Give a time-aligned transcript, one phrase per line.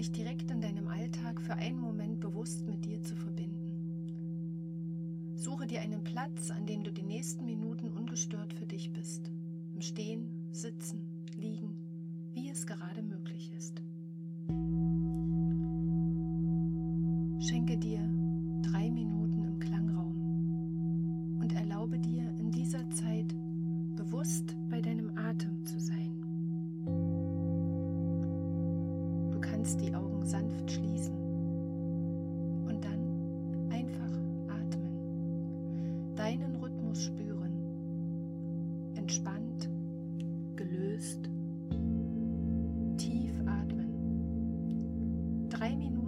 [0.00, 3.76] dich direkt in deinem Alltag für einen Moment bewusst mit dir zu verbinden.
[5.34, 9.30] Suche dir einen Platz, an dem du die nächsten Minuten ungestört für dich bist.
[9.74, 11.76] Im Stehen, Sitzen, Liegen,
[12.32, 13.82] wie es gerade möglich ist.
[17.46, 18.00] Schenke dir
[18.62, 19.19] drei Minuten.
[45.60, 45.99] Drei Minuten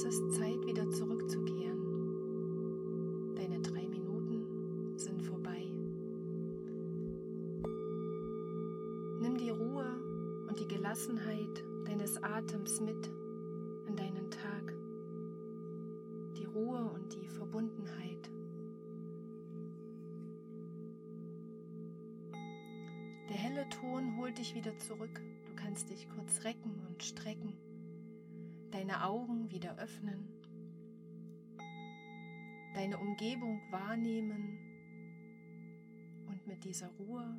[0.00, 1.84] Es ist Zeit, wieder zurückzukehren.
[3.36, 5.70] Deine drei Minuten sind vorbei.
[9.20, 9.84] Nimm die Ruhe
[10.48, 13.10] und die Gelassenheit deines Atems mit
[13.88, 14.72] in deinen Tag.
[16.38, 18.30] Die Ruhe und die Verbundenheit.
[23.28, 25.20] Der helle Ton holt dich wieder zurück.
[25.44, 27.52] Du kannst dich kurz recken und strecken
[28.70, 30.28] deine Augen wieder öffnen,
[32.74, 34.58] deine Umgebung wahrnehmen
[36.26, 37.36] und mit dieser Ruhe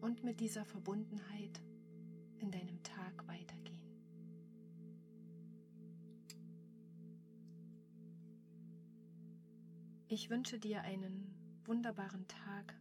[0.00, 1.60] und mit dieser Verbundenheit
[2.38, 3.64] in deinem Tag weitergehen.
[10.08, 11.34] Ich wünsche dir einen
[11.64, 12.74] wunderbaren Tag,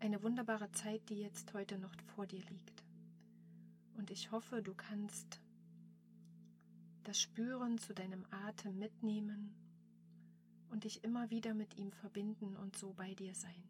[0.00, 2.84] eine wunderbare Zeit, die jetzt heute noch vor dir liegt.
[3.96, 5.40] Und ich hoffe, du kannst
[7.08, 9.54] das Spüren zu deinem Atem mitnehmen
[10.68, 13.66] und dich immer wieder mit ihm verbinden und so bei dir sein.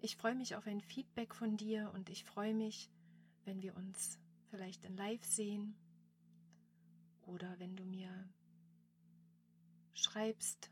[0.00, 2.88] Ich freue mich auf ein Feedback von dir und ich freue mich,
[3.44, 4.20] wenn wir uns
[4.50, 5.74] vielleicht in Live sehen
[7.22, 8.28] oder wenn du mir
[9.94, 10.70] schreibst,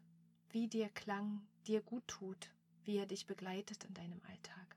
[0.50, 2.54] wie dir Klang dir gut tut,
[2.84, 4.76] wie er dich begleitet in deinem Alltag.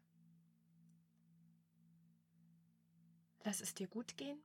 [3.44, 4.42] Lass es dir gut gehen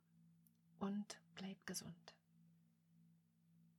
[0.81, 2.18] und bleib gesund.